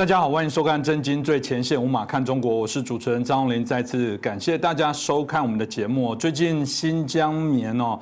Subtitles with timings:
[0.00, 3.62] 大家好，欢迎收看《震惊最前线》，无马看中国，我是主持人张宏林。
[3.62, 6.16] 再次感谢大家收看我们的节目。
[6.16, 8.00] 最近新疆棉哦。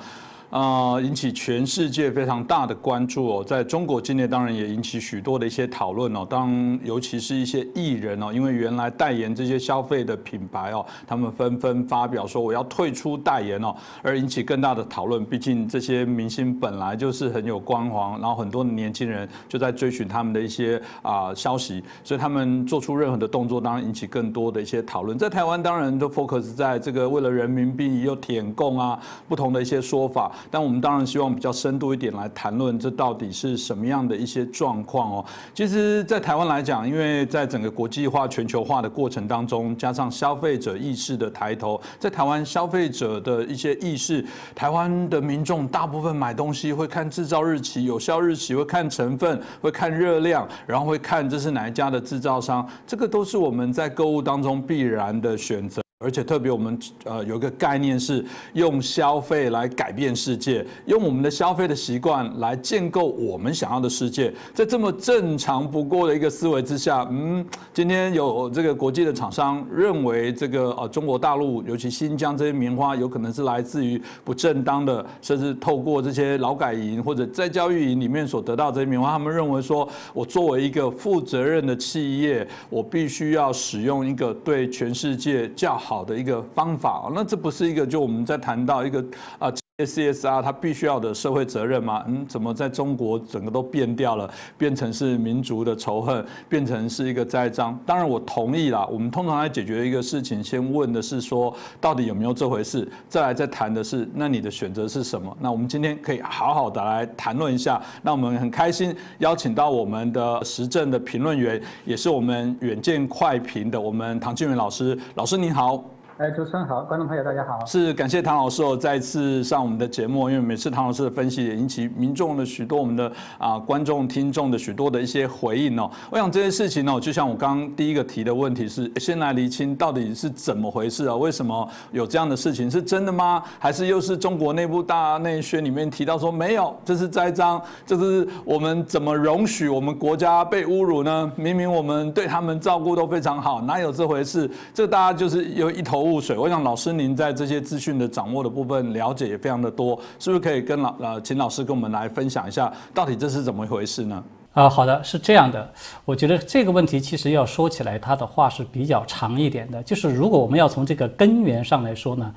[0.51, 6.27] 啊，引起全世界非常大的关注哦，在中国境内当然也引起许多的一些讨论哦。
[6.29, 15.23] 当尤其是一些艺人哦，因为原来代言这些消费的品牌哦，他们纷纷发表说我要退出代言哦，而引起更大的讨论。
[15.23, 25.19] 毕竟这些明星本来就是很有光环，然后很多的年轻人就在追寻他们的一些啊消息，所以他们做出任何的动作，当然引起更多的一些讨论。
[25.19, 30.33] 在台湾当然都 focus 在这个为了人民币又舔共啊，不同的一些说法。
[30.51, 35.25] 但我们当然希望比较深度一点来谈论这到底是什么样的一些状况哦。
[35.55, 44.25] 其实，在台湾来讲，因为在整个国际化、全球化的过程当中，加上消费者意识的抬头，在台湾消费者的一些意识，
[44.55, 55.83] 台湾的民众大部分买东西会看制造日期、有效日期，会看成分，会看热量，然后会看这是哪一家的制造商，这个都是我们在购物当中必然的选择。
[56.01, 64.33] 而且特别，我们呃有一个概念是用消费来改变世界，用我们的消费的习惯来建构我们想要的世界。
[64.55, 86.05] 在这么正常不过的一个思维之下，嗯，今天有这个国际的厂商认为这个呃中国大陆，尤其新疆这些棉花有可能是来自于不正当的，甚至透过这些劳改营或者在教育营里面所得到这些棉花，他们认为说我作为一个负责任的企业，我必须要使用一个对全世界较好。
[86.09, 89.05] 的一个方法，那这不是一个就我们在谈到一个
[89.39, 89.53] 啊。
[89.85, 92.03] CSR 它必须要的社会责任吗？
[92.09, 97.79] 嗯，怎么在中国整个都变掉了，变成是民族的仇恨，变成是一个栽赃？
[97.87, 98.85] 当然我同意啦。
[98.91, 105.37] 我们通常来解决一个事情，先问的是说到底有没有这回事，再来再谈的是那你的选择是什么？
[105.41, 107.81] 那我们今天可以好好的来谈论一下。
[108.03, 114.99] 那我们很开心邀请到我们的时政的评论员，也是我们远见快评的我们唐俊元老师。
[115.15, 115.98] 老师您好。
[116.19, 117.65] 哎，主持人好，观众朋友大家好。
[117.65, 125.89] 是感谢唐老师哦，再次上我们的节目，因为每次唐老师的分析也引起民众的许多我们的啊观众听众的许多的一些回应哦。
[126.11, 131.15] 我想这些事情哦，就像我刚刚第一个提的问题是，先来厘清到底是怎么回事啊？
[131.15, 132.69] 为什么有这样的事情？
[132.69, 133.41] 是真的吗？
[133.61, 136.77] 还是又是中国内部大内宣里面提到说没有？
[136.85, 137.63] 这是栽赃？
[137.87, 141.31] 这是我们怎么容许我们国家被侮辱呢？
[141.37, 144.51] 明明我们对他们照顾都非常好，哪有这回事？
[144.75, 146.08] 这大家就是有一头。
[146.09, 154.25] 雾水，我想老师您在这些资讯的掌握的部分了解也非常的多，是不是可以跟老呃请老师跟我们来分享一下，到底这是怎么一回事呢？
[154.55, 155.71] 啊，好的，是这样的，
[156.05, 159.83] 我觉得这个问题其实要说起来，它的话是比较长一点的。
[159.83, 162.35] 就是如果我们要从这个根源上来说呢，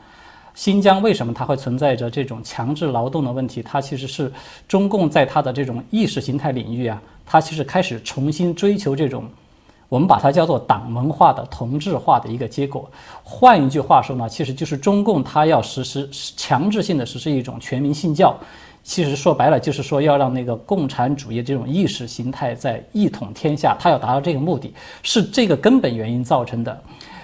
[0.53, 3.63] 新疆为什么它会存在着这种强制劳动的问题？
[3.63, 4.31] 它其实是
[4.67, 9.25] 中共在它的这种意识形态领域啊，它其实开始重新追求这种。
[9.91, 12.89] 我们把它叫做党文化的同质化的一个结果。
[13.25, 18.33] 换一句话说呢，其实就是中共它要实施强制性的实施一种全民信教，
[18.83, 26.81] 其实说白了就是说要让那个共产主义这种意识形态在一统天下，它要达到这个目的，是这个根本原因造成的。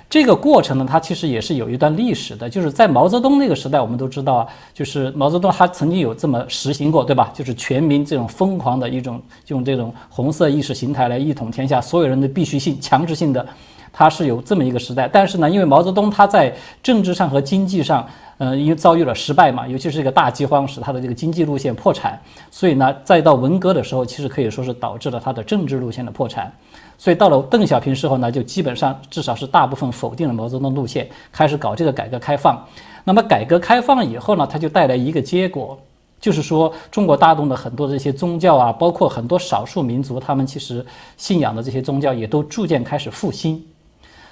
[0.10, 7.30] 这个过程呢，它其实也是有一段历史的，就是在毛泽东那个时代，我们都知道啊，就是毛泽东他曾经有这么实行过，对吧？
[7.34, 13.46] 就是全民这种疯狂的一种用这种红色意识形态来一统天下，所有人的必须性、强制性的，
[13.92, 15.10] 他是有这么一个时代。
[15.12, 18.08] 但是呢，因为毛泽东他在政治上和经济上，
[18.38, 22.18] 呃，因为遭遇了失败嘛，尤其是这个大饥荒使他的这个经济路线破产，
[22.50, 26.50] 所以呢，再到文革的时候，其实可以说是导致了他的政治路线的破产。
[26.98, 32.60] 所以到了邓小平时候呢，就基本上至少是大部分否定了毛泽东路线，开始搞这个改革开放。
[33.04, 35.78] 那么改革开放以后呢，它就带来一个结果，
[36.20, 40.84] 就是说中国大陆的很多这些宗教啊，包括很多少数民族，他们其实
[41.18, 43.64] 信仰的这些宗教也都逐渐开始复兴。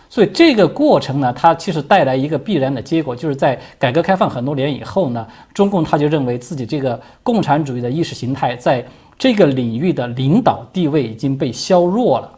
[0.09, 8.85] 所以这个过程呢，它其实带来一个必然的结果，就是在改革开放很多年以后呢，中共他就认为自己这个共产主义的意识形态在
[9.17, 12.31] 这个领域的领导地位已经被削弱了。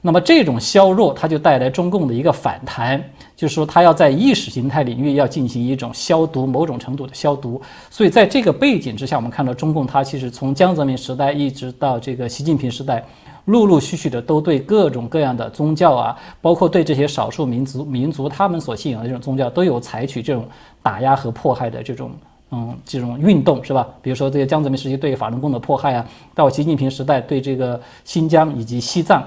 [0.00, 3.02] 那么这种削弱，它就带来中共的一个反弹，
[3.34, 7.60] 就是说它要在意识形态领域要进行一种消毒，某种程度的消毒。
[7.90, 13.04] 所以在这个背景之下，我们看到中共它其实从江泽民时代一直到这个习近平时代，
[13.46, 20.46] 陆陆续续的都对各种各样的宗教啊，包括对这些少数民族民族他们所信仰的这种宗教，都有采取这种
[20.80, 22.12] 打压和迫害的这种
[22.50, 23.88] 嗯这种运动，是吧？
[24.00, 29.22] 比如说这个江泽民时期对法轮功的迫害啊，到习近平时代对这个新疆以及西藏。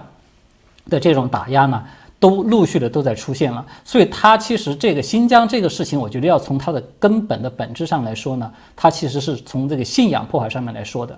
[0.92, 1.84] 的这种打压呢，
[2.20, 11.18] 都陆续的都在出现了，所以它其实这个新疆这个事情，我觉得要从它的根本的本质上来说呢，它其实是从这个信仰破坏上面来说的。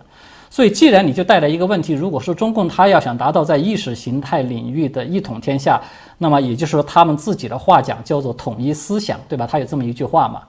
[0.49, 5.81] 所以，既然你就带来一个问题，如果说中共他要想达到在意识形态领域的一统天下，
[6.19, 9.47] 那么也就是说他们自己的话讲叫做统一思想，对吧？
[9.47, 10.43] 他有这么一句话嘛，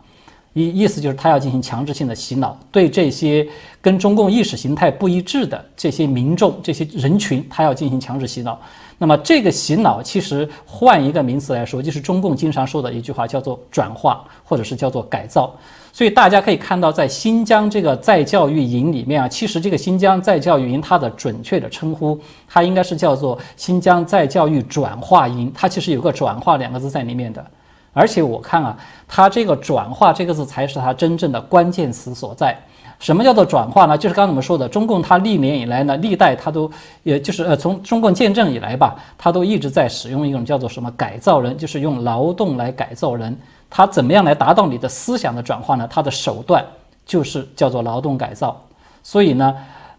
[0.52, 3.48] 意意思就是他要进行强制性的洗脑，对这些
[3.80, 8.60] 跟中共意识形态不一致的这些民众、这些人群，他要进行强制洗脑。
[9.04, 15.54] 那么这个洗脑其实换一个名词来说，就是中共经常说的一句话，叫做转化，或者是叫做改造。
[15.92, 22.18] 所以大家可以看到，在新疆这个再教育营里面啊，其实这个新疆再教育营它的准确的称呼，
[22.48, 27.44] 它应该是叫做新疆再教育转化营，它其实有个转化两个字在里面的。
[27.92, 28.74] 而且我看啊，
[29.06, 32.58] 它这个转化这个字才是它真正的关键词所在。
[33.04, 33.98] 什么叫做转化呢？
[33.98, 36.70] 就是刚才我们说的，中共它历年以来呢，历代它都，
[37.02, 43.38] 也就是呃，从中共建政以来吧，它都一直在使用一种叫做什么改造人，就是用劳动来改造人。
[43.68, 45.86] 它怎么样来达到你的思想的转化呢？
[45.90, 46.64] 它的手段
[47.04, 48.58] 就是叫做劳动改造。
[49.02, 49.54] 所以呢，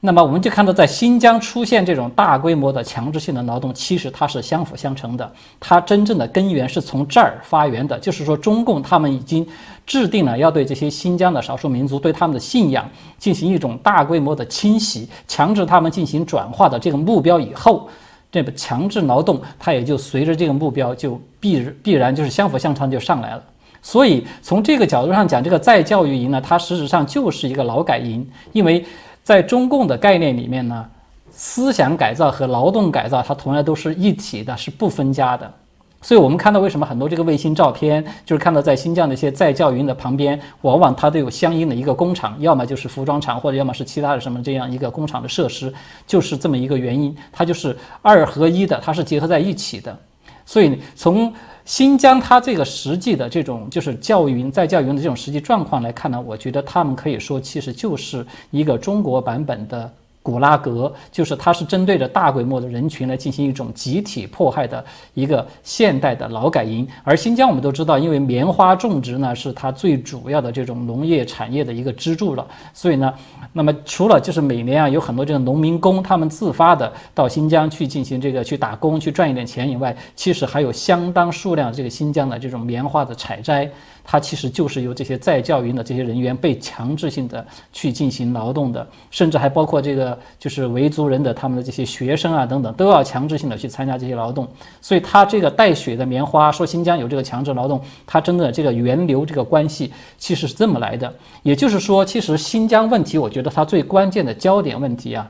[0.06, 5.30] 那么我们就看到，在新疆出现这种大规模的强制性的劳动，其实它是相辅相成的。
[5.60, 9.46] 它真正的根源是从这儿发源的，就是说中共他们已经
[9.86, 12.88] 制定了要对这些新疆的少数民族对他们的信仰
[13.18, 17.90] 进行一种大规模的清洗，强制他们进行转化的这个目标以后。
[18.32, 23.42] 这个强制劳动，它也就随着这个目标就必必然就是相辅相成就上来了。
[23.82, 28.84] 所以从这个角度上讲，这个再教育营呢，它实质上就是一个劳改营，因为
[29.26, 30.86] 在中共的概念里面呢，
[31.32, 35.52] 思想改造和劳动改造它同样都是一体的，是不分家的。
[36.00, 45.74] 所以我们看到为什么很多这个卫星照片，就是看到在新疆的一些在教云的旁边，往往它都有相应的一个工厂，要么就是服装厂，或者要么是其他的什么这样一个工厂的设施，
[46.06, 49.98] 就是这么一个原因，它就是二合一的，它是结合在一起的。
[50.46, 51.34] 所以从
[51.66, 59.92] 新疆它这个实际的这种就是教育云在教育云的这种实际状况来看呢，我觉得他们可以说其实就是一个中国版本的。
[60.26, 64.84] 古拉格就是它是针对着大规模的人群来进行一种集体迫害的
[65.14, 72.44] 一个现代的劳改营，而新疆我们都知道，因为棉花种植呢是它最主要的这种农业产业的一个支柱了，
[72.74, 73.14] 所以呢，
[73.54, 83.70] 那么除了就是每年啊有很多这个农民工他们自发的到新疆去进行这个去打工去赚一点钱以外，其实还有相当数量这个新疆的这种棉花的采摘。
[84.08, 94.48] 它其实就是由这些在教育的这些人员被强制性的去进行劳动的，甚至还包括这个就是维族人的他们的这些学生啊等等，都要强制性的去参加这些劳动。
[94.80, 101.12] 所以它这个带血的棉花，说新疆有这个强制劳动，它真的这个源流这个关系其实是这么来的。
[101.42, 105.28] 也就是说，其实新疆问题，我觉得它最关键的焦点问题啊，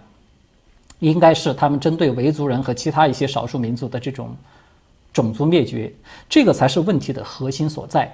[1.00, 4.36] 应该是他们针对维族人和其他一些少数民族的这种
[5.14, 5.90] 种族灭绝，
[6.28, 8.14] 这个才是问题的核心所在。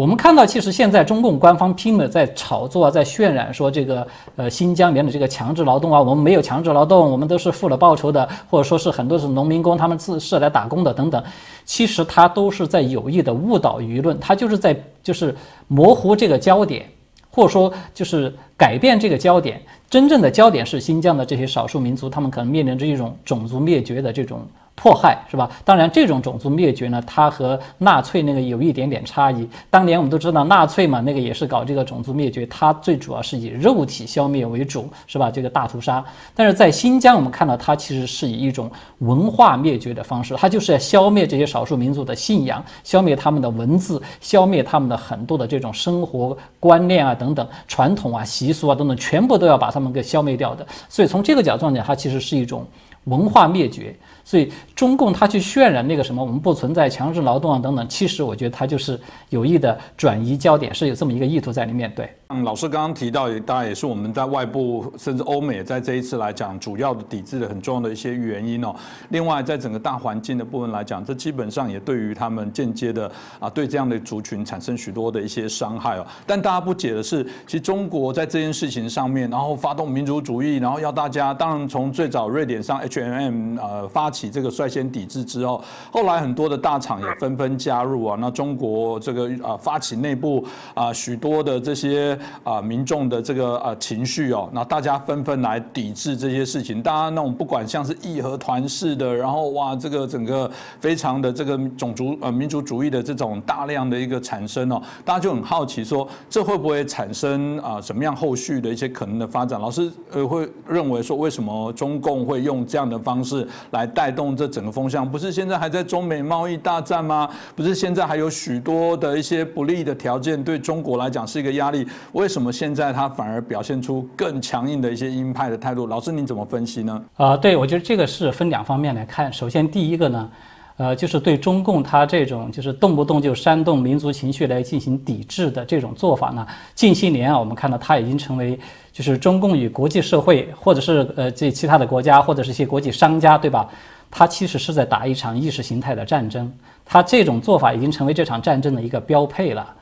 [0.00, 11.22] 我们看到，其实现在中共官方拼命在炒作，在渲染说这个呃新疆里面的这个强制劳动啊，我们没有强制劳动，我们都是付了报酬的，或者说是很多是农民工，他们自是来打工的等等。
[11.66, 15.36] 其实他都是在有意的误导舆论，他就是在就是
[15.68, 16.86] 模糊这个焦点，
[17.30, 19.60] 或者说就是改变这个焦点。
[19.90, 24.40] 真正的焦点是新疆的这些少数民族，他们可能面临着一种种族灭绝的这种。
[24.80, 25.50] 迫害是吧？
[25.62, 29.46] 当然，这种种族灭绝呢，它和纳粹那个有一点点差异。
[29.68, 35.30] 当年我们都知道，纳粹嘛，那个也是搞这个种族灭绝，它最主要是以肉体消灭为主，是吧？
[35.30, 36.02] 这个大屠杀。
[36.34, 38.70] 但是在新疆，我们看到它其实是以一种
[39.00, 50.66] 文化灭绝的方式，它就是要消灭这些少数民族的信仰，消灭他们的文字，消灭他们的很多的这种生活观念啊等等传统啊习俗啊等等，全部都要把他们给消灭掉的。
[50.88, 52.66] 所以从这个角度讲，它其实是一种
[53.04, 53.94] 文化灭绝。
[54.30, 58.96] 所以中共他去渲染那个什么，我们不存在强制劳动啊等等，其实我觉得他就是
[59.30, 61.92] 有意的转移焦点，是有这么一个意图在里面。
[61.96, 68.72] 对，嗯，老师刚刚提到，也当然也是我们在外部甚至欧美在这一次来讲，主要的抵制的很重要的一些原因哦。
[69.08, 73.10] 另外，在整个大环境的部分来讲，这基本上也对于他们间接的
[73.40, 76.06] 啊，对这样的族群产生许多的一些伤害哦。
[76.24, 84.20] 但大家不解的是，其实中国在这件事情上面，然后发动民族主义，然后要大家，当然从最早瑞典上 H M M 呃发起。
[84.20, 88.18] 起这个率先抵制之后，后来很多的大厂也纷纷加入啊。
[88.20, 90.44] 那中国这个啊发起内部
[90.74, 96.82] 啊许多的这些啊民众的这个啊情绪哦，那大家纷纷来抵制这些事情。
[96.82, 100.50] 大家那种不管像是义和团式的，然后哇这个整个
[100.80, 109.60] 非常的这个种族呃民族主义的这种大量的一个产生哦，大家就很好奇说这会不会产生啊什么样后续的一些可能的发展？
[109.60, 114.00] 老师呃会认为说为什么中共会用这样的方式来带？
[114.00, 115.06] 带动这整个风向？
[115.06, 117.28] 不是现在还在中美贸易大战吗？
[117.54, 121.86] 不是现在还有许多的一些不利的条件，对中国来讲是一个压力。
[122.12, 125.86] 为什么现在他反而表现出更强硬的一些鹰派的态度？
[125.86, 127.04] 老师，你怎么分析呢？
[127.16, 129.32] 啊，对，我觉得这个是分两方面来看。
[129.32, 130.30] 首先，第一个呢。
[130.76, 138.58] 呃，就是对中共他这种就是动不动就煽动民族情绪来进行抵制的这种做法呢，近些年啊，我们看到它已经成为
[138.90, 143.68] 就是中共与国际社会或者是呃这其他的国家或者是一些国际商家，对吧？
[144.10, 146.50] 它其实是在打一场意识形态的战争，
[146.82, 149.74] 它这种做法已经成为这场战争的一个标配了。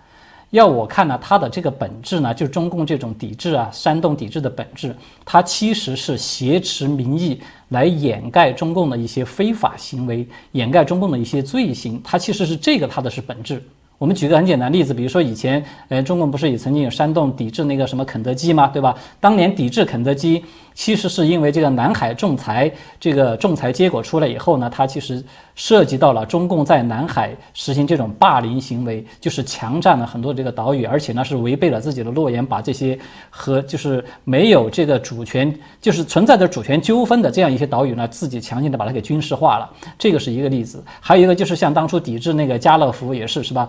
[0.50, 13.62] 要我看呢，它的这个本质呢，就中共这种抵制啊、煽动抵制的本质，它其实是挟持民意来掩盖中共的一些非法行为，掩盖中共的一些罪行，它其实是这个它的是本质。
[13.98, 18.68] 我们举个很简单例子，比如说以前，呃，中共不是也曾经有煽动抵制那个什么肯德基吗？
[18.68, 18.94] 对吧？
[19.18, 25.20] 当年抵制肯德基，其实是因为这个南海仲裁，这个仲裁结果出来以后呢，它其实
[25.56, 32.96] 涉及到了中共在南海实行这种霸凌行为，就是强占了很多这个岛屿，而且呢是违背了自己的诺言，把这些
[33.28, 39.68] 和就是没有这个主权，就是存在着主权纠纷的这样一些岛屿呢，自己强行的把它给军事化了。
[39.98, 40.80] 这个是一个例子。
[41.00, 43.68] 还有一个就是像当初抵制那个家乐福也是，是吧？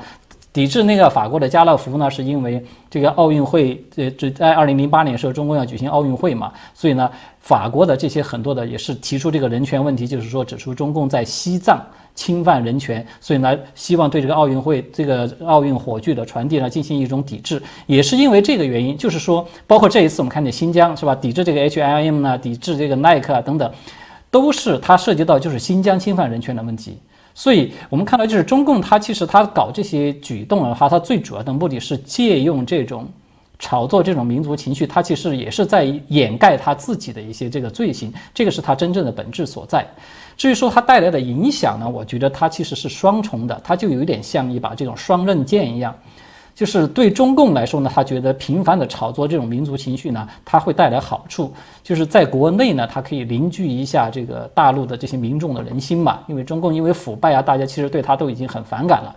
[0.52, 11.80] 抵制那个法国的家乐福呢，是因为这个奥运会，呃，这在二零零八年时候，中共要举行奥运会嘛，所以呢，法国的这些很多的也是提出这个人权问题，就是说指出中共在西藏
[12.16, 23.72] 侵犯人权，所以呢，希望对这个奥运会这个奥运火炬的传递呢进行一种抵制，也是因为这个原因，就是说，包括这一次我们看见新疆是吧，抵制这个 H I M 呢，抵制这个耐克啊等等，
[24.32, 26.98] 都是它涉及到就是新疆侵犯人权的问题。
[27.40, 33.08] 所以我们看到，就是中共他其实他搞这些举动的话，他最主要的目的是借用这种
[33.58, 39.88] 炒作这种民族情绪，他其实也是在掩盖他自己的一些这个罪行，这个是他真正的本质所在。
[40.36, 45.96] 至于说它带来的影响呢，我觉得它其实是双重的，它就有点像一把这种双刃剑一样。
[46.60, 51.54] 就是对中共来说呢，他觉得频繁的炒作这种民族情绪呢，它会带来好处。
[51.82, 56.20] 就是在国内呢，它可以凝聚一下这个大陆的这些民众的人心嘛。
[56.28, 59.16] 因为中共因为腐败啊，大家其实对他都已经很反感了。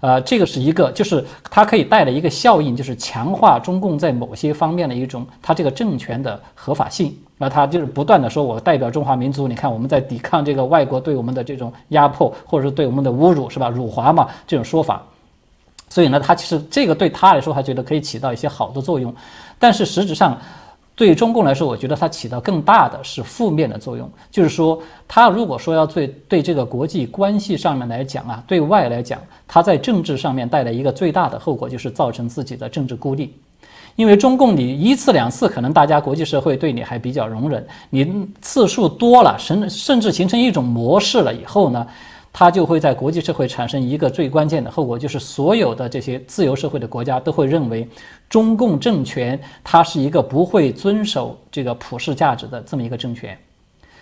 [0.00, 7.16] 呃，这个是一个，就是它可以带来一个效应，就是强化中共在某些方面的一种它这个政权的合法性。
[7.38, 13.68] 那他就是不断的说，我代表中华民族，你看我们在抵抗这个外国对我们的这种压迫，或者是对我们的侮辱，是吧？
[13.68, 15.00] 辱华嘛，这种说法。
[15.94, 19.14] 所以呢，他其实这个对他来说，他觉得可以起到一些好的作用，
[19.60, 20.36] 但是实质上，
[20.96, 24.10] 对中共来说，我觉得它起到更大的是负面的作用。
[24.28, 33.32] 就是说，他如果说要对对这个国际关系上面来讲啊，对外来讲，他在政治上面带来一个最大的后果，就是造成自己的政治孤立。
[33.94, 41.86] 因为中共你一次两次，可能大家国际社会对你还比较容忍，你次数多了，甚甚至形成一种模式了以后呢？
[42.36, 47.88] 它就会在国际社会产生一个最关键的后果，就是所有的这些自由社会的国家都会认为，
[48.28, 53.38] 中共政权它是一个不会遵守这个普世价值的这么一个政权，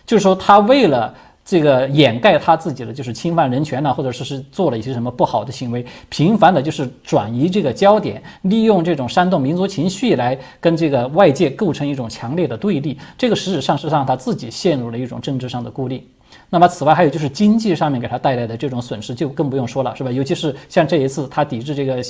[0.06, 16.08] 就是说，他为了这个掩盖他自己的就是侵犯人权呢，或者说是做了一些什么不好的行为，频繁的就是转移这个焦点，利用这种煽动民族情绪来跟这个外界构成一种强烈的对立，这个实质上是让他自己陷入了一种政治上的孤立。
[16.54, 20.12] 那么，此外还有就是经济上面给他带来的这种损失就更不用说了，是吧？
[20.12, 22.02] 尤其是像这一次他抵制这个，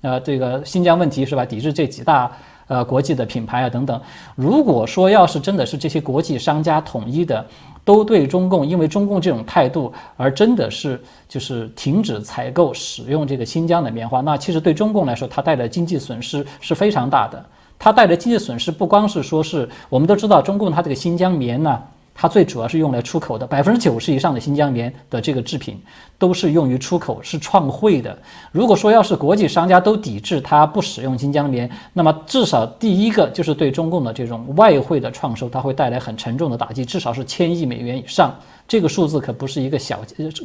[0.00, 1.44] 呃，这个新疆问题，是吧？
[1.44, 2.32] 抵制这几大
[2.66, 4.00] 呃国际的品牌啊等等。
[4.34, 7.44] 如果说要是真的是这些国际商家统一的，
[7.84, 17.44] 都对中共因为中共这种态度而真的是就是停止采购使用这个新疆的棉花，那其实对中共来说，它带来的经济损失是非常大的。
[17.78, 21.78] 它带来经济损失不光是说是我们都知道，中共它这个新疆棉呢。
[22.20, 25.80] 它最主要是用来出口的，百分之九十以上的新疆棉的这个制品
[26.18, 28.14] 都是用于出口，是创汇的。
[28.52, 38.34] 如果说要是国际商家都抵制它不使用新疆棉，那么至少第一个就是对中共的这种外汇的创收，它会带来很沉重的打击，至少是千亿美元以上。
[38.70, 39.98] 这个数字可不是一个小，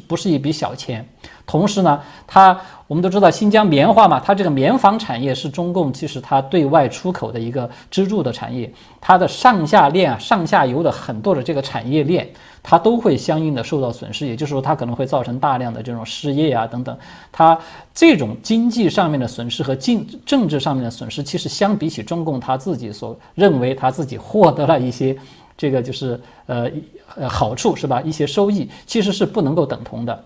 [0.08, 1.08] 不是一笔小钱。
[1.46, 8.68] 同时呢，它我们都知道新疆棉花嘛，它这个棉纺产业是中共其实它对外出口的一个支柱的产业，
[9.00, 12.28] 它的上下链啊、上下游的很多的这个产业链，
[12.64, 14.26] 它都会相应的受到损失。
[14.26, 16.98] 也就是说，它可能会造成大量的这种失业啊等等。
[17.32, 17.56] 它
[17.94, 25.16] 这种经济上面的损失和政政治上面的损失，其实相比起中共他自己所认为他自己获得了一些。
[25.58, 26.70] 这个就是呃
[27.16, 28.02] 呃好处是吧？
[28.02, 30.24] 一些收益其实是不能够等同的，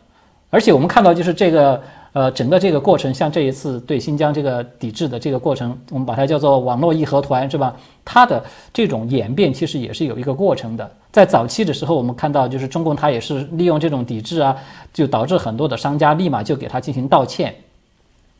[0.50, 1.81] 而且我们看到就是这个
[2.12, 7.75] 呃，整个这个过程，像这一次对新疆这个抵制的这个过程，我们把它叫做网络义和团，是吧？
[8.03, 8.43] 它的
[8.74, 10.89] 这种演变其实也是有一个过程的。
[11.12, 14.55] 在早期的时候，我们看到就是中共它也是利用这种抵制啊，
[14.91, 17.53] 就导致很多的商家立马就给他进行道歉。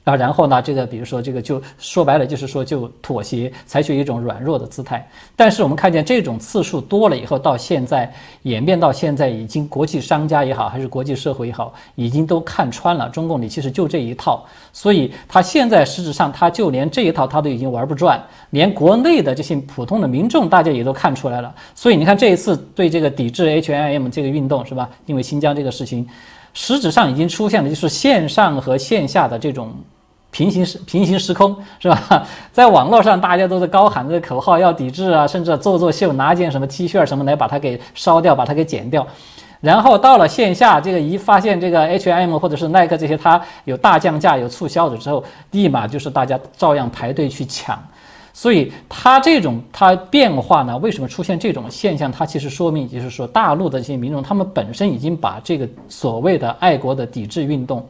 [0.10, 5.08] 啊，然后呢，这个比如说这个就说白了，就是说就妥协，采取一种软弱的姿态。
[5.36, 8.12] 但是我们看见这种次数多了以后，到现在
[8.44, 14.44] 演变到现在，已经国际商家也好，还是国际社会也好，已经都看穿了中共你其实就这一套。
[14.74, 21.54] 所以他现在实质上他就连这一套他都已经玩不转，连国内的这些普通的民众大家也都看出来了。
[21.76, 24.90] 所以你看这一次对这个抵制 H&M 这个运动是吧？
[25.06, 26.08] 因为新疆这个事情。
[26.52, 29.72] 实质上已经出现了，就是线上和线下的这种
[30.32, 32.28] 平行时平行时空，是吧？
[32.54, 39.06] 在网络上大家都在高喊这个口号，要抵制啊，甚至做做秀，拿件什么 T 恤什么来把它给烧掉，把它给剪掉。
[39.60, 45.22] 然后到了线下，这个一发现这个 H&M 或者是耐克这些它有大降价、有促销的时候，
[45.52, 47.78] 立马就是大家照样排队去抢。
[48.32, 52.10] 所以它这种它变化呢，为什么出现这种现象？
[52.10, 57.86] 它其实说明，就是说大陆的这些民众，他们本身已经把这个所谓的爱国的抵制运动，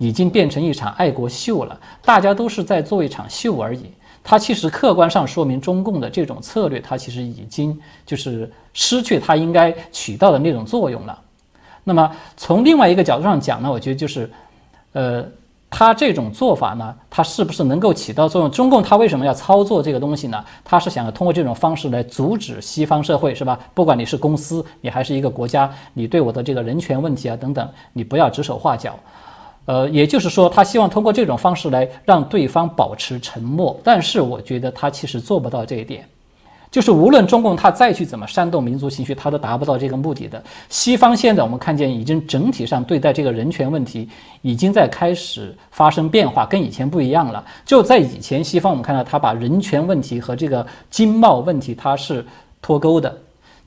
[0.00, 1.78] 已经变成一场爱国秀了。
[2.02, 3.84] 大家都是在做一场秀而已。
[4.24, 11.16] 它其实客观上说明中共的这种策略，它其实已经就是失去它应该起到的那种作用了。
[11.84, 14.28] 那么从另外一个角度上讲呢，我觉得就是，
[14.92, 15.24] 呃。
[15.72, 18.50] 他这种做法呢，他是不是能够起到作用？
[18.50, 20.44] 中共他为什么要操作这个东西呢？
[20.64, 23.56] 他是想要通过这种方式来阻止西方社会，是吧？
[23.72, 28.98] 不管你是公司，你还是一个国家，你对我的这个人权问题啊等等，你不要指手画脚。
[29.70, 33.78] 呃，也就是说，他希望通过这种方式来让对方保持沉默。
[33.84, 36.04] 但是我觉得他其实做不到这一点。
[36.72, 40.42] 就是无论中共他再去怎么煽动民族情绪，他都达不到这个目的的。
[40.68, 44.08] 西方现在我们看见已经整体上对待这个人权问题，
[44.42, 47.44] 已经在开始发生变化，跟以前不一样了。
[47.64, 52.26] 就在以前，西方我们看到他把人权问题和这个经贸问题它是
[52.60, 53.16] 脱钩的，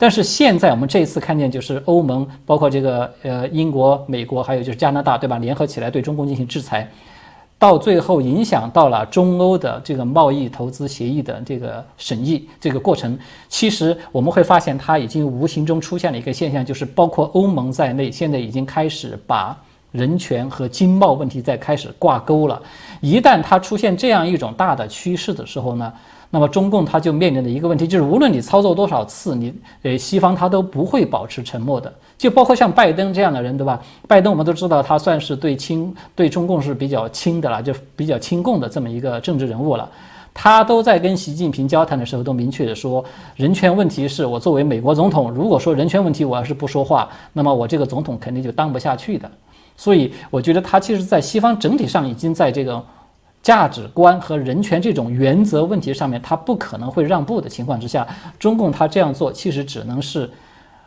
[0.03, 5.37] 但是现在我们这一次看见，就是欧盟，包括这个呃英国、美国，还有就是加拿大，对吧？
[5.37, 6.85] 联合起来对中共进行制裁。
[7.57, 13.17] 到最后影响到了中欧的这个贸易投资协议的这个审议这个过程，
[13.47, 19.57] 其实我们会发现，它已经无形中出现了一个现象，就是包括欧盟在内，现在已经开始把
[19.93, 22.61] 人权和经贸问题在开始挂钩了。
[22.99, 25.93] 一旦它出现这样一种大的趋势的时候呢？
[26.35, 29.53] 那么中共他就面临的一个问题就是，无论你操作多少次，你
[29.83, 31.93] 呃西方他都不会保持沉默的。
[32.17, 33.79] 就包括像拜登这样的人，对吧？
[34.07, 39.87] 拜登我们都知道，他算是对亲对中共是比较亲的了，就比较亲共的这么一个政治人物了。
[40.33, 49.29] 他都在跟习近平交谈的时候，都明确的说，人权问题是我作为美国总统，如果说人权问题我要是不说话，那么我这个总统肯定就当不下去的。
[49.75, 52.83] 所以我觉得他其实，在西方整体上已经在这个。
[53.43, 58.07] 价值观和人权这种原则问题上面，他不可能会让步的情况之下，
[58.39, 60.29] 中共他这样做其实只能是。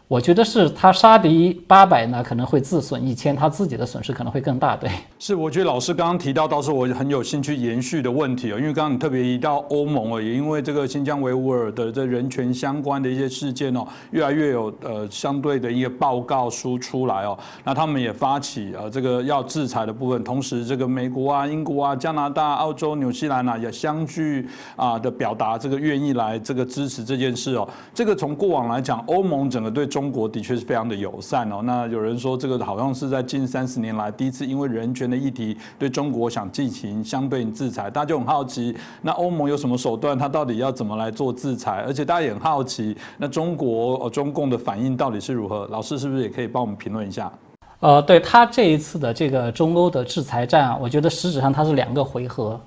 [0.08, 4.76] 我觉得是他杀敌八百呢，可能会自损一千，他自己的损失可能会更大。
[4.76, 4.88] 对，
[5.18, 29.84] 是我觉得老师刚刚提到，倒是我很有兴趣延续的问题哦，因为刚刚你特别提到欧盟哦，也因为这个新疆维吾尔的这人权相关的一些事件哦，越来越有呃相对的一个报告书出来哦，那他们也发起呃这个要制裁的部分，同时这个美国啊、英国啊、加拿大、澳洲、纽西兰啊也相继啊的表达这个愿意来这个支持这件事哦，这个从过往来讲，欧盟整个对。
[29.96, 31.62] 中国的确是非常的友善哦。
[31.64, 40.18] 那有人说，这个好像是在近三十年来第一次因为人权的议题对中国想进行相对制裁，大家就很好奇，那欧盟有什么手段？
[40.18, 41.82] 它到底要怎么来做制裁？
[41.86, 45.66] 而且大家也很好奇，那中国呃中共的反应到底是如何？
[45.70, 47.32] 老师是不是也可以帮我们评论一下？
[47.80, 52.60] 呃，对他这一次的这个中欧的制裁战啊，我觉得实质上它是两个回合。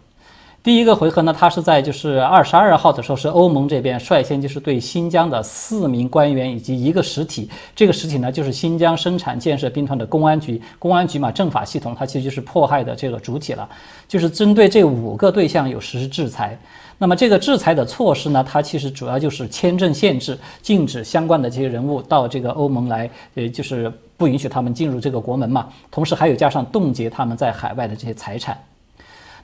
[0.62, 13.68] 第一个回合呢，它是在就是二十二号的时候，是欧盟这边率先就是对新疆的四名官员以及一个实体，这个实体呢就是新疆生产建设兵团的公安局，公安局嘛政法系统，它其实就是迫害的这个主体了，
[14.06, 16.60] 就是针对这五个对象有实施制裁。
[16.98, 28.62] 那么这个制裁的措施呢，它其实主要就是签证限制，禁止相关的这些人物到这个欧盟来，呃，就是不允许他们进入这个国门嘛，同时还有加上冻结他们在海外的这些财产。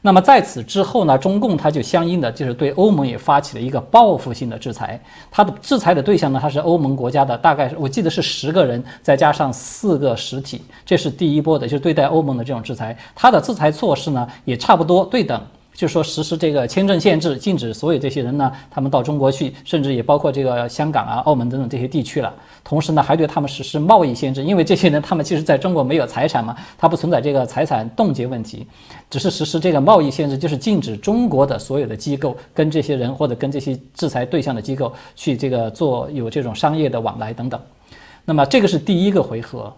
[0.05, 5.01] 那么在此之后呢，中共它就相应的就是对欧盟也发起了一个报复性的制裁。
[5.31, 12.95] 它的制裁的对象呢，它是欧盟国家的，大概是我记得是十个人，再加上四个实体，这是第一波的，就是对待欧盟的这种制裁。
[13.15, 15.41] 它的制裁措施呢，也差不多对等。
[15.75, 22.33] 就说实施这个签证限制，禁止所有这些人呢，他们到中国去，甚至也包括这个香港啊、澳门等等这些地区了。
[22.63, 28.65] 同时呢，还对他们实施贸易限制，因为这些人他们其实在中国没有财产嘛，他不存在这个财产冻结问题，
[29.09, 37.59] 只是实施这个贸易限制，就是禁止中国的所有的机构跟这些人或者跟这些制裁对象的机构去这个做有这种商业的往来等等。
[38.23, 39.71] 那么这个是第一个回合。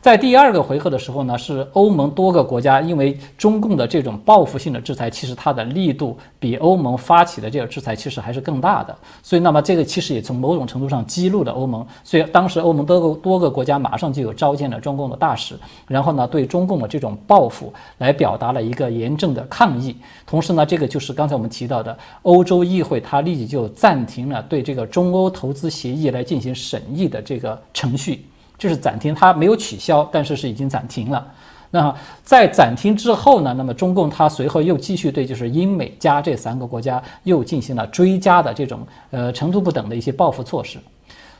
[0.00, 8.96] 在第二个回合的时候呢，是欧盟多个国家因为中共的这种报复性的制裁，其实它的力度比欧盟发起的这个制裁其实还是更大的。
[9.22, 11.84] 所以，那么这个其实也从某种程度上激怒了欧盟。
[12.04, 19.96] 所以，当时欧盟多个多个国家马上就有召见了中共的大使，然后呢，对中共的这种报复来表达了一个严正的抗议。
[20.24, 28.24] 同时呢，这个就是刚才我们提到的欧洲议会，它立即就暂停了对这个中欧投资协议来进行审议的这个程序。
[28.58, 31.26] 就是暂停，它没有取消，但是是已经暂停了。
[31.70, 33.52] 那在暂停之后呢？
[33.52, 40.78] 那么中共它随后又继续对就是英美加这三个国家又进行了追加的这种呃程度不等的一些报复措施。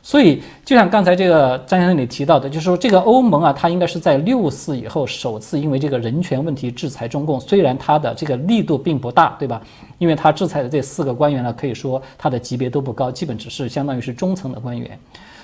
[0.03, 9.61] 所以就像刚才这个张先生你提到的，就是说这个欧盟啊，它应该是在六四以后首次因为这个人权问题制裁中共，虽然它的这个力度并不大，对吧？
[9.97, 14.97] 因为它制裁的这四个官员呢，可以说它的级别都不高，基本只是相当于是中层的官员。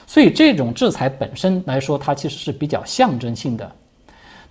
[0.06, 3.72] 所以这种制裁本身来说，它其实是比较象征性的。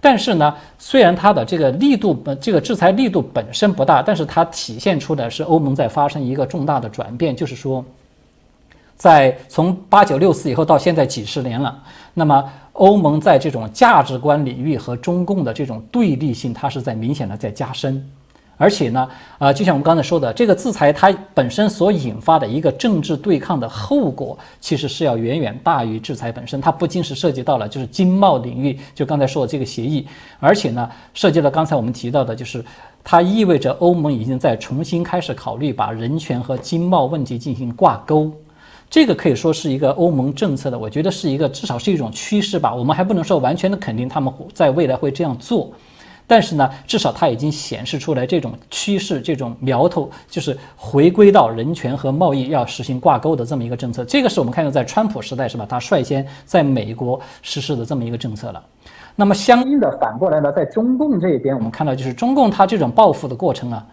[0.00, 7.84] 但是呢，虽然它的这个力度，呃，这个制裁力度本身不大，但是它体现出的是欧盟在发生一个重大的转变，就是说，
[8.96, 11.80] 在从八九六四以后到现在几十年了，
[12.14, 18.04] 那么欧盟在这种价值观领域和中共的这种对立性，它是在明显的在加深。
[18.62, 26.60] 而且呢，啊，就像我们刚才说的，这个制裁它本身所引发的一个政治对抗的后果，其实是要远远大于制裁本身。
[26.60, 30.06] 它不仅是涉及到了就是经贸领域，就刚才说的这个协议，
[30.38, 32.64] 而且呢，涉及到刚才我们提到的，就是
[33.02, 38.30] 它意味着欧盟已经在重新开始考虑把人权和经贸问题进行挂钩。
[38.88, 42.72] 这个可以说是一个欧盟政策的，我觉得是一个至少是一种趋势吧。
[42.72, 45.68] 我们还不能说完全的肯定他们在未来会这样做。
[46.32, 54.02] 但是呢，至少它已经显示出来这种趋势、这种苗头，就是回归到人权和贸易要实行挂钩的这么一个政策。
[54.06, 55.66] 这个是我们看到在川普时代是吧？
[55.68, 58.64] 他率先在美国实施的这么一个政策了。
[59.14, 63.86] 那么相应的反过来呢，在中共这一边，我们看到就是中共它这种报复的过程啊，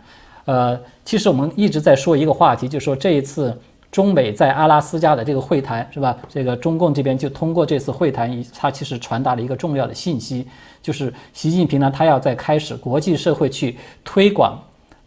[0.45, 3.53] 呃，其实我们一直在说一个话题，就是说这一次。
[3.91, 6.15] 中美在阿拉斯加的这个会谈是吧？
[6.27, 10.47] 这个中共这边就通过这次会谈，它其实传达了一个重要的信息，
[10.79, 14.61] 就是习近平呢，他要在开始国际社会去推广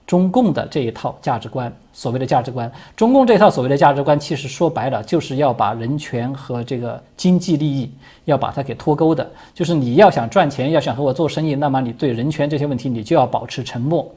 [0.05, 2.71] 中共的这一套价值观，所谓的价值观。
[2.97, 7.89] 中共这套所谓的价值观，其实说白了就是要把人权和这个经济利益
[8.25, 14.13] 要把它给脱钩的，就是你要想赚钱，要想和我做生意，那么你对人权这些问题你就要保持沉默，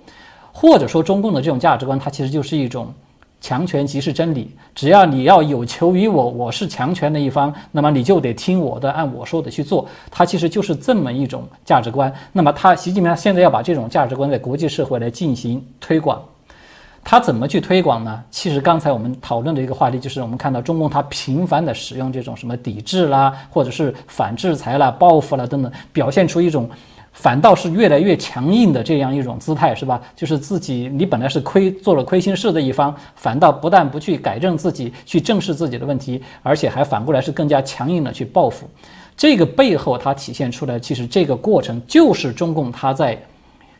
[0.51, 2.91] 或者说中共的这种价值观，它其实就是一种。
[3.45, 9.87] 强权即是真理，只要你要有求于我，我是强权的一方，那么你就得听我的，按我说的去做。
[10.09, 12.11] 它其实就是这么一种价值观。
[12.31, 16.19] 那么他习近平现在要把这种价值观在国际社会来进行推广，
[17.03, 18.23] 他怎么去推广呢？
[18.31, 26.67] 其实刚才我们讨论的一个话题就是，我们看到中共他频繁的使用这种什么抵制啦，或者是反制裁啦、报复啦等等，表现出一种。
[27.15, 30.01] 反倒是越来越强硬的这样一种姿态，是吧？
[30.15, 38.69] 就是自己，你本来是亏做了亏心事的一方，反倒不但不去改正自己，去正视自己的问题，而且还反过来是更加强硬的去报复。
[39.15, 43.17] 这个背后，它体现出来，其实这个过程就是中共他在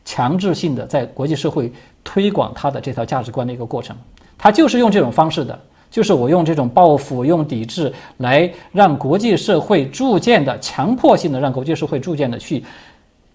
[0.06, 1.70] 强制性的在国际社会
[2.06, 3.94] 推广他的这套价值观的一个过程。
[4.38, 5.60] 他就是用这种方式的，
[5.92, 12.64] 就是我用这种报复、用抵制来让国际社会逐渐的、强迫性的让国际社会逐渐的去。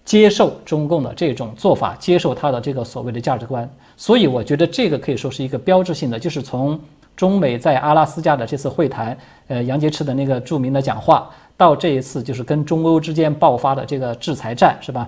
[0.03, 6.79] 接受中共的这种做法，接受他的这个所谓的价值观，所以我觉得这个可以说是一个标志性的，就是从
[7.15, 9.15] 中美在阿拉斯加的这次会谈，
[9.47, 15.07] 呃，杨洁篪的那个著名的讲话，到这一次就是跟中欧之间爆发的这个制裁战，是吧？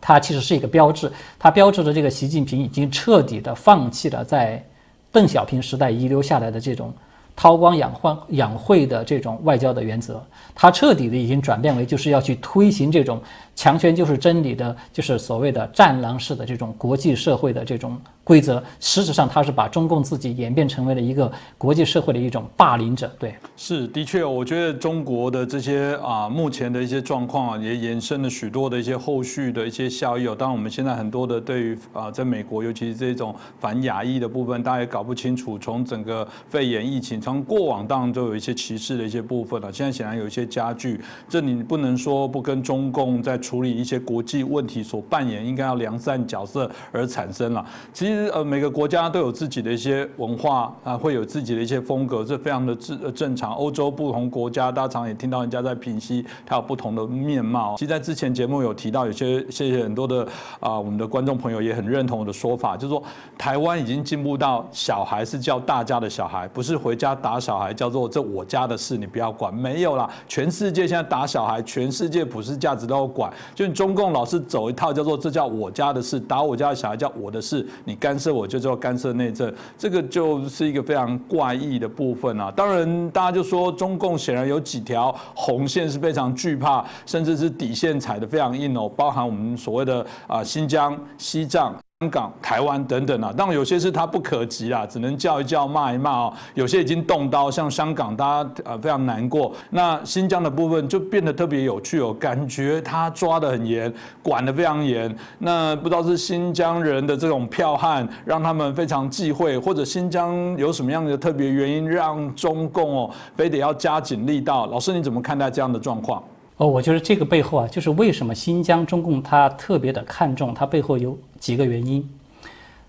[0.00, 4.64] 它其实是一个标志，它标志着这个习近平已经彻底的放弃了在
[5.10, 6.94] 邓小平时代遗留下来的这种。
[7.40, 10.20] 韬光养晦的这种外交的原则，
[10.56, 13.22] 它彻底的已经转变为就是要去推行这种
[13.54, 17.96] 强权就是真理的，就是所谓的战狼式的这种国际社会的这种
[18.28, 23.10] 规则，实质上它是把中共自己演变成为了一个国际社会的一种霸凌者。
[23.18, 30.26] 对，是的确，我觉得中国的这些啊，目前的一些状况啊，也衍生了许多的一些后续的一些效益。
[30.36, 35.58] 当然我们现在很多的对于啊，在美国，尤其是这种反亚裔的部分，大家也搞不清楚。
[35.58, 41.00] 从整个肺炎疫情，从过往当然都有一些歧视的一些部分了，现在显然有一些加剧。
[41.30, 47.64] 这你不能说不跟中共在处理一些国际问题所扮演应该要良善角色而产生了。
[47.94, 48.17] 其实。
[48.32, 53.52] 呃，每个国家都有自己的一些文化啊，会有自己的一些风格，这非常的正正常。
[53.52, 57.76] 欧洲不同国家，大家常也听到人家在品析，它有不同的面貌。
[57.76, 60.26] 其实，在之前节目有提到，有些谢谢很多的
[60.58, 63.00] 啊，我们的观众朋友也很认同我的说法，就是说
[63.38, 69.54] 台湾已经进步到小孩是叫大家的小孩，不是回家打小孩叫做这我家的事，你不要管。
[69.54, 73.32] 没有啦，全世界现在打小孩，全世界普世价值都要管。
[73.54, 78.07] 就中共老是走一套叫做这叫我家的事，打我家的小孩叫我的事，你干。
[78.08, 82.50] 干涉我就叫干涉内政，这个就是一个非常怪异的部分啊。
[82.50, 91.76] 当然，大家就说中共显然有几条红线是非常惧怕，甚至是底线踩得非常硬哦，包含我们所谓的啊新疆、西藏。
[92.00, 96.32] 香港、台湾等等啊，当然有些是他不可及啊，只能叫一叫、骂一骂哦。
[96.54, 99.52] 有些已经动刀，像香港，大家呃非常难过。
[99.70, 105.12] 那新疆的部分就变得特别有趣哦，感觉他抓得很严，管得非常严。
[105.40, 114.66] 那不知道是新疆人的这种剽悍，让他们非常忌讳，或者新疆有什么样的特别原因，让中共哦非得要加紧力道？
[114.66, 116.22] 老师你怎么看待这样的状况？
[116.58, 122.04] 哦，我觉得这个背后啊，就是为什么新疆中共他特别的看重，它背后有几个原因。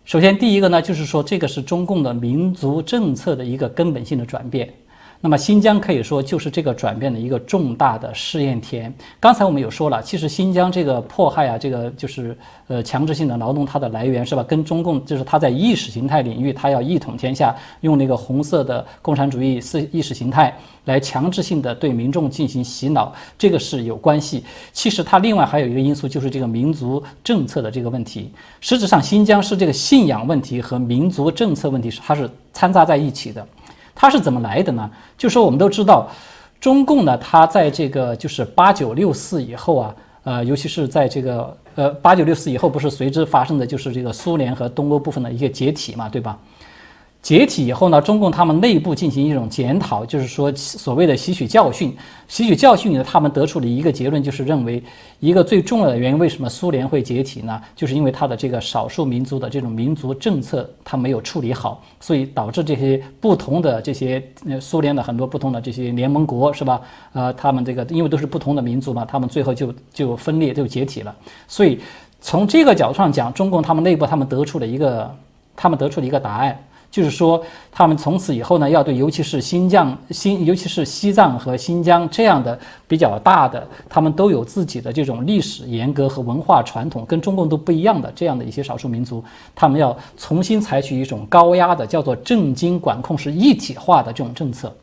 [0.06, 4.68] 首先，第一个呢，就是说这个是中共的民族政策的一个根本性的转变。
[5.22, 8.94] 那么新疆可以说就是这个转变的一个重大的试验田。
[9.20, 14.42] 刚才我们有说了，其实新疆这个迫害啊，这个就是呃强制性的劳动，它的来源是吧？
[14.44, 24.46] 跟中共就是它在意识形态领域，它要一统天下，用那个红色的共产主义思意识形态来强制性的对民众进行洗脑，这个是有关系。
[24.72, 28.32] 其实它另外还有一个因素，就是这个民族政策的这个问题。
[28.62, 33.46] 实质上，新疆是这个信仰问题和民族政策问题是它是掺杂在一起的。
[34.02, 34.90] 它是怎么来的呢？
[35.18, 36.08] 就说我们都知道，
[36.62, 46.38] 中共呢，它在这个就是八九六四以后啊，呃，尤其是在这个呃八九六四以后，不是随之发生的就是这个苏联和东欧部分的一个解体嘛，对吧？
[47.22, 51.96] 解体以后呢，中共他们内部进行一种检讨，就是说所谓的吸取教训。
[52.30, 54.82] 吸取教训呢，他们得出了一个结论，就是认为
[55.20, 57.62] 一个最重要的原因，为什么苏联会解体呢？
[57.76, 64.24] 就是因为它的这个少数民族的这种民族政策它没有处理好，所以导致这些不同的这些
[64.62, 66.80] 苏联的很多不同的这些联盟国是吧？
[67.12, 71.14] 呃，他们这个因为都是不同的民族嘛，他们最后就就分裂就解体了。
[71.50, 71.80] 所以
[72.22, 75.14] 从这个角度上讲，中共他们内部他们得出了一个
[75.56, 76.58] 他们得出了一个答案。
[76.92, 77.40] 就是说，
[77.72, 89.24] 他们从此以后呢，要对尤其是新疆、新尤其是西藏和新疆这样的比较大的，他们都有自己的这种历史严格和文化传统，跟中共都不一样的这样的一些少数民族，
[89.54, 94.76] 他们要重新采取一种高压的，叫做政经管控是一体化的这种政策。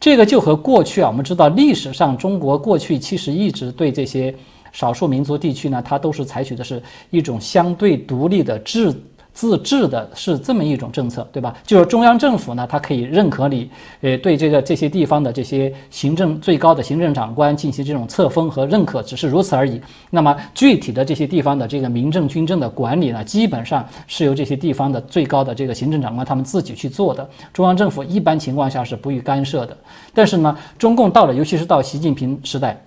[0.00, 4.34] 这个就和过去啊，我们知道历史上中国过去其实一直对这些
[4.72, 8.90] 少数民族地区呢，它都是采取的是一种相对独立的制。
[9.36, 11.54] 自治的是这么一种政策，对吧？
[11.62, 13.68] 就是中央政府呢，它可以认可你，
[14.00, 19.78] 呃，对这个这些地方的这些行政最高的行政长官进行这种册封和认可，只是如此而已。
[20.08, 29.76] 那么具体的这些地方的这个民政军政的管理呢，基本上是由这些地方的最高的这个行政长官他们自己去做的，中央政府一般情况下是不予干涉的。
[30.14, 32.82] 但是呢，中共到了，尤其是到习近平时代。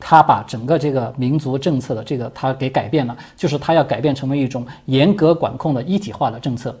[0.00, 6.74] 他把整个这个民族政策的这个他给改变了，就是他要改变成为一种严格管控的一体化的政策。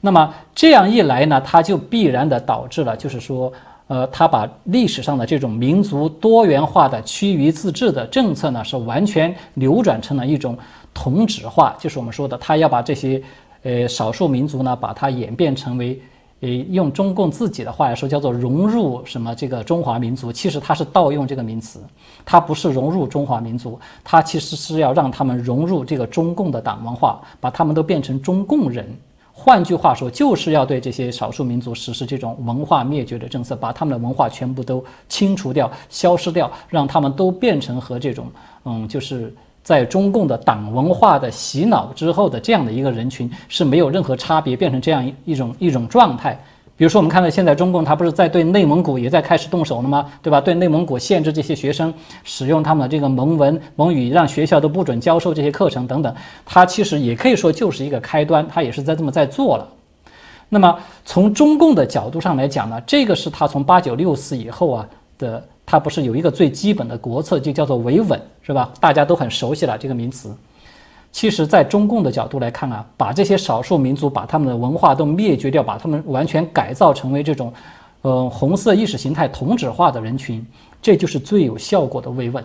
[0.00, 3.52] 那么这样一来呢，他就必然的导致了，就是说，
[3.86, 10.56] 呃，他把历史上的这种民族多元化的趋于自治的政策呢，是完全扭转成了一种
[10.92, 13.22] 同质化，就是我们说的，他要把这些
[13.62, 16.00] 呃少数民族呢，把它演变成为。
[16.42, 21.78] 呃，用中共自己的话来说，叫做融入什么这个中华民族，其实它是盗用这个名词，
[22.24, 28.84] 它不是融入中华民族，它其实是要让他们融入这个中共的党文化，把他们都变成中共人。
[29.32, 38.26] 换句话说，就是要对这些少数民族实施这种文化灭绝的政策，把他们的文化全部都清除掉、消失掉，让他们都变成和这种
[38.64, 39.32] 嗯，就是。
[39.62, 46.38] 在中共的党文化的洗脑之后的这样的一个人群是没有任何差别，变成这样一一种一种状态。
[46.74, 50.10] 比如说，我们看到现在中共他不是在对内蒙古也在开始动手了吗？
[50.20, 50.40] 对吧？
[50.40, 51.92] 对内蒙古限制这些学生
[52.24, 56.12] 使用他们的这个蒙文蒙语，让学校都不准教授这些课程等等，
[56.44, 59.68] 它其实也可以说就是一个开端，它也是在这么在做了。
[60.48, 68.72] 那么从中共的角度上来讲呢，这个是他从八九六四以后啊的，他不是有一个最基本的国策，就叫做维稳，是吧？
[68.80, 70.34] 大家都很熟悉了这个名词。
[71.12, 77.52] 其实，在中共的角度来看啊，把这些少数民族把他们的文化都灭绝掉，把他们完全改造成为这种，
[78.00, 80.44] 呃，红色意识形态同质化的人群，
[80.80, 82.42] 这就是最有效果的维稳，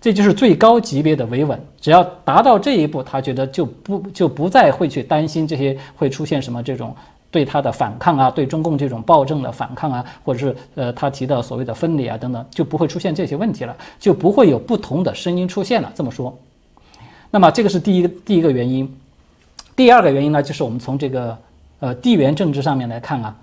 [0.00, 1.62] 这就是最高级别的维稳。
[1.78, 6.96] 只要达到这一步，他觉得就不就不再会去担心这些会出现什么这种
[7.30, 15.92] 对他的反抗啊，对中共这种暴政的反抗啊，或者是呃他提到所谓的分离啊等等，就不会出现这些问题了，就不会有不同的声音出现了。
[15.94, 16.36] 这么说。
[17.30, 18.90] 那么这个是第一个第一个原因，
[19.74, 21.36] 第二个原因呢，就是我们从这个
[21.80, 23.36] 呃地缘政治上面来看啊，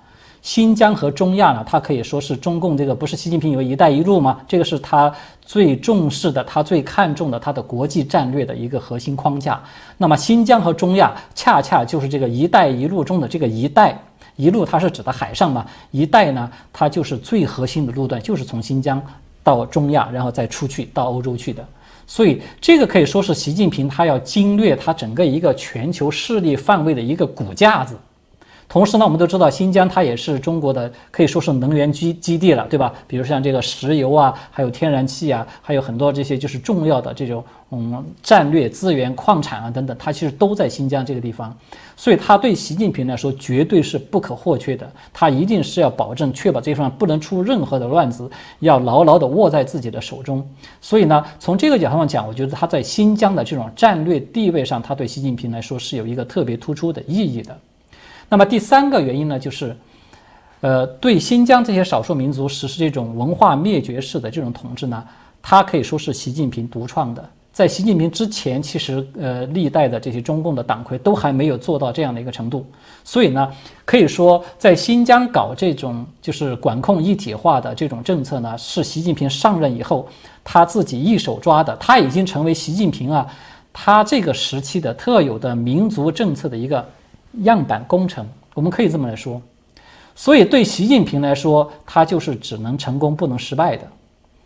[0.43, 4.41] 新疆和中亚呢，它可以说是中共这个不是习近平有“一带一路”吗？
[4.45, 5.10] 这个是他
[5.41, 9.63] 最重视的，他最看重的他的国际战略的一个核心框架。
[9.97, 13.97] 那么新疆和中亚恰恰就是这个“一带一路”中的这个“一带
[14.36, 19.01] 一路”，它是指的海上嘛？“一带”呢，它就是最核心的路段，就是从新疆
[19.43, 21.65] 到中亚，然后再出去到欧洲去的。
[22.06, 27.95] 所以，这个可以说是习近平他要经略他整个一个全球势力范围的一个骨架子。
[28.67, 32.93] 同时呢，我们都知道新疆它也是中国的可以说是能源基基地了，对吧？
[33.08, 41.56] 比如像这个石油啊，还有天然气啊，还有很多这些就是重要的这种嗯战略资源、矿产啊等等，它其实都在新疆这个地方。
[41.95, 44.89] 所以，它对习近平来说绝对是不可或缺的。
[45.13, 48.28] 他一定是要保证确保这方不能出任何的乱子，
[48.60, 50.45] 要牢牢地握在自己的手中。
[50.82, 57.56] 所以呢，从这个角度上讲，我觉得他在新疆的这种战略地位上，他对习近平来说是有一个特别突出的意义的。
[58.34, 59.78] 那么第三个原因呢，就是，
[60.62, 65.04] 呃，对新疆这些少数民族实施这种文化灭绝式的这种统治呢，
[65.39, 67.24] 它可以说是习近平独创的。
[67.52, 72.65] 在习近平之前，其实呃，历代的这些中共的党魁都还没有做到这样的一个程度。
[73.04, 73.48] 所以呢，
[73.86, 80.08] 可以说在新疆搞这种就是管控一体化的这种政策呢，是习近平上任以后
[80.43, 81.76] 他自己一手抓的。
[81.76, 83.28] 他已经成为习近平啊，
[83.72, 86.84] 他这个时期的特有的民族政策的一个。
[87.41, 89.41] 样板工程，我们可以这么来说，
[90.15, 93.88] 所以对习近平来说，他就是只能成功不能失败的，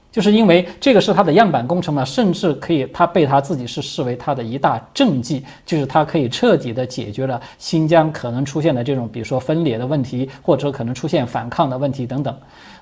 [0.09, 12.35] 就是因为这个是他的样板工程呢，甚至可以他被他自己是视为他的一大政绩，就是他可以彻底的解决了新疆可能出现的这种，比如说分裂的问题，或者可能出现反抗的问题等等。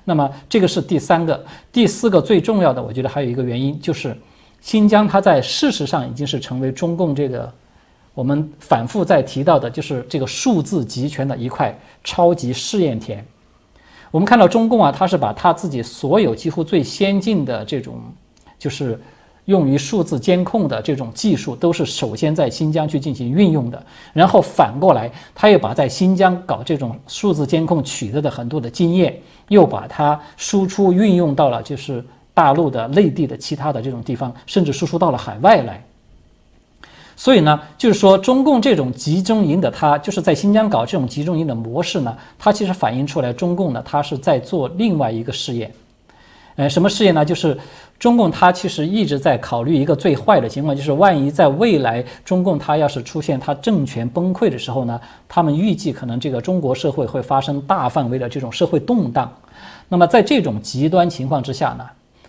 [0.04, 4.16] 那么这个是第三个，第四个最重要的，我觉得还有一个原因，就是
[4.60, 7.52] 新疆它在事实上已经是成为中共这个。
[8.16, 13.22] 我们反复在提到的就是这个数字集权的一块超级试验田。
[14.10, 18.00] 我们看到中共啊，它是把它自己所有几乎最先进的这种，
[18.58, 18.98] 就是
[19.44, 23.84] 用于数字监控的这种技术，都是首先在新疆去进行运用的。
[24.14, 29.14] 然后反过来，他又把在新疆搞这种数字监控取得的很多的经验，
[29.48, 32.02] 又把它输出运用到了就是
[32.32, 35.84] 大陆的内地的其他的这种地方，甚至输出到了海外来。
[37.16, 45.72] 所以呢，就是说中共这种集中营的，它就是在新疆搞这种集中营的模式呢，它其实反映出来中共呢，它是在做另外一个试验。
[46.56, 47.24] 呃，什么试验呢？
[47.24, 47.58] 就是
[47.98, 59.30] 中共它其实一直在考虑一个最坏的情况，就是万一在未来中共它要是出现它政权崩溃的时候呢，他们预计可能这个中国社会会发生大范围的这种社会动荡。
[59.88, 61.84] 那么在这种极端情况之下呢？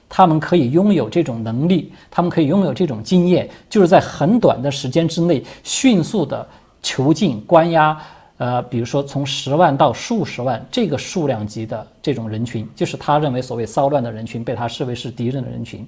[0.09, 6.47] 他们可以拥有这种能力，他们可以拥有这种经验，就是在很短的时间之内迅速的
[6.81, 7.97] 囚禁、关押，
[8.37, 15.85] 呃，比如说从十万到数十万这个数量级的这种人群，就是他认为所谓骚乱的人群，被他视为是敌人的人群，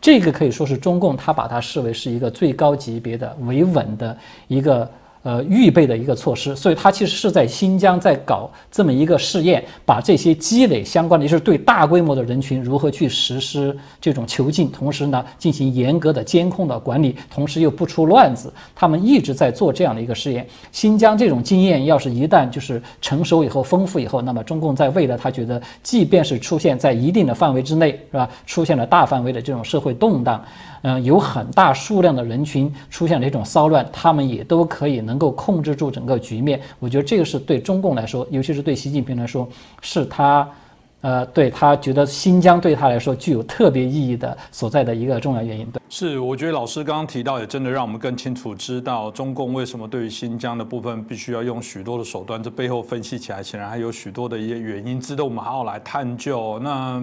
[0.00, 4.16] 这个可以说是中共他把它视为是一个最高级别的维稳的
[4.48, 4.90] 一个。
[5.22, 20.44] 呃，预备的一个措施，所以它其实是在新疆在搞这么一个试验，把这些积累相关的，就是对大规模的人群如何去实施这种囚禁，同时呢进行严格的监控的管理，同时又不出乱子，他们一直在做这样的一个试验。
[20.72, 28.28] 新疆这种经验要是一旦就是成熟以后、丰富以后，那么中共在未来他觉得，即便是出现在一定的范围之内，是吧？
[28.44, 30.42] 出现了大范围的这种社会动荡。
[30.84, 36.58] 嗯，有很大数量的人群出现了这种骚乱，他们也都可以呢能够控制住整个局面。
[36.78, 39.46] 我觉得这个是对中共来说，尤其是对习近平来说，
[39.82, 40.48] 是他，
[41.02, 45.66] 呃，对他觉得新疆对他来说具有特别意义的所在的一个重要原因。
[45.66, 45.82] 对。
[45.90, 56.58] 是，我觉得老师刚刚提到，也真的让我们更清楚知道中共为什么对于新疆的部分必须要用许多的手段，这背后分析起来，显然还有许多的一些原因，值得我们好好来探究。
[56.60, 57.02] 那。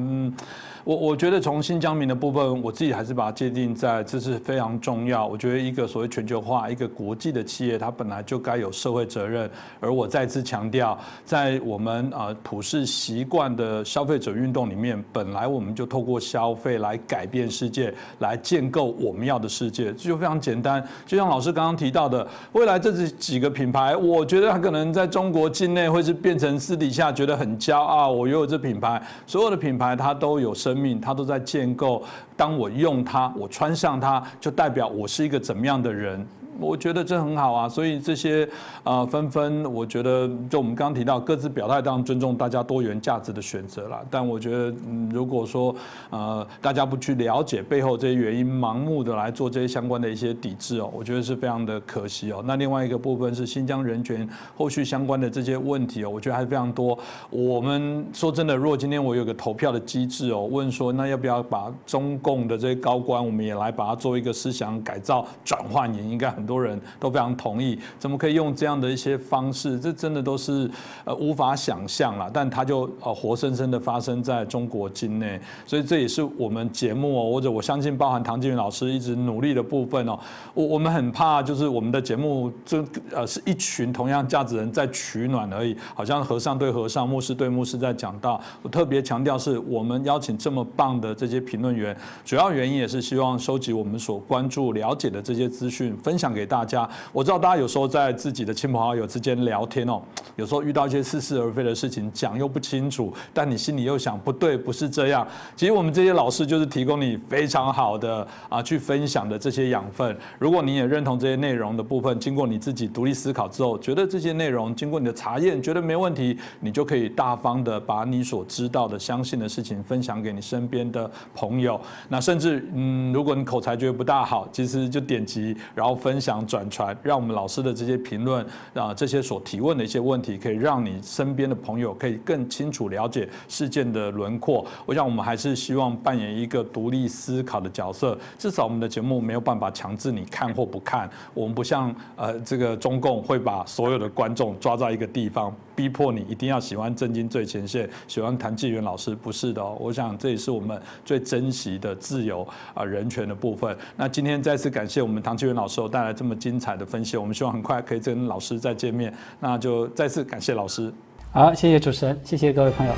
[0.84, 5.28] 我我觉得从新疆民的部分，我自己还是把它界定在这是非常重要。
[5.28, 9.50] 我觉得一个所谓全球化、一个国际的企业，它本来就该有社会责任。
[9.80, 20.84] 而我再次强调，在我们啊普世习惯的消费者运动里面，本来我们就透过消费来改变世界，来建构我们要的世界，这就非常简单。
[21.06, 30.79] 就像老师刚刚提到的，未来这几个品牌，我觉得它可能在中国境内会是变成私底下觉得很骄傲，我拥有这品牌，所有的品牌它都有生。
[30.80, 32.04] 命，它都在建构。
[32.38, 36.26] 当我用它，我穿上它，就代表我是一个怎么样的人。
[36.60, 38.48] 我觉得这很好啊，所以这些
[38.84, 44.00] 啊纷纷，我觉得就我们刚刚提到各自表态，当然尊重大家多元价值的选择了。
[44.12, 44.74] 但我觉得，
[45.10, 45.74] 如果说
[46.10, 52.44] 呃大家不去了解背后这些原因，盲目的来做这些相关的一些抵制哦，我觉得是非常的可惜哦。
[52.46, 56.98] 那另外一个部分是新疆人权后续相关的这些问题哦，我觉得还是非常多。
[57.30, 66.49] 我们说真的，如果今天我有个投票的机制哦，问说那要不要把中共的这些高官，我们也来把它做一个思想改造转换，也应该很。
[66.50, 69.80] 多人都非常同意，怎么可以用这样的一些方式？
[69.80, 70.68] 这真的都是
[71.06, 72.28] 呃无法想象了。
[72.34, 80.18] 但它就呃活生生的发生在中国境内，所以这也是我们节目哦，或者我相信包含唐金云老师一直努力的部分哦。
[80.56, 88.42] 我我们很怕就是我们的节目这呃是一群同样价值人在取暖而已，好像和尚对和尚、牧师对牧师在讲道。
[88.64, 91.96] 我特别强调是我们邀请这么棒的这些评论员，
[92.26, 96.39] 主要原因也是希望收集我们所关注、了解的这些资讯，分享给。
[96.40, 100.02] 给大家，我知道大家有时候在自己的亲朋好友之间聊天哦，
[100.38, 105.28] 有时候遇到一些似是而非的事情，讲又不清楚，但你心里又想不对，不是这样。
[105.58, 110.18] 其实我们这些老师就是提供你非常好的啊去分享的这些养分。
[110.38, 121.78] 如果你也认同这些内容的部分，经过你自己独立思考之后，觉得这些内容经过你的查验，觉得没问题，你就可以大方的把你所知道的、相信的事情分享给你身边的朋友。
[122.08, 126.29] 那甚至嗯，如果你口才觉得不大好，其实就点击然后分享。
[126.30, 134.64] 想转传，让我们老师的这些评论啊，这些所提问的一些问题，可以让你身边的朋友可以更清楚了解事件的轮廓。
[134.86, 141.10] 我想我们还是希望扮演一个独立思考的角色，至少我们的节目没有办法强制你看或不看。
[141.34, 145.52] 我们不像呃这个中共会把所有的观众抓在一个地方。
[145.80, 149.78] 逼迫你一定要喜欢正经最前线，喜欢谭纪元老师，不是的哦。
[149.80, 153.74] 我想这也是我们最珍惜的自由啊人权的部分。
[153.96, 159.14] 那今天再次感谢我们唐纪元老师带来这么精彩的分析，我们希望很快可以跟老师再见面。
[159.40, 160.92] 那就再次感谢老师。
[161.32, 162.94] 好，谢谢主持人，谢谢各位朋友。